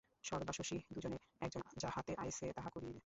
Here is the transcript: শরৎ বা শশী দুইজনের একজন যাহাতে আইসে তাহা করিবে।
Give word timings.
শরৎ 0.23 0.43
বা 0.47 0.53
শশী 0.53 0.77
দুইজনের 0.93 1.21
একজন 1.41 1.61
যাহাতে 1.77 2.11
আইসে 2.17 2.45
তাহা 2.57 2.69
করিবে। 2.69 2.99